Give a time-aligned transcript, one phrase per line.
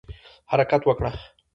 [0.51, 1.11] حرکت وکړه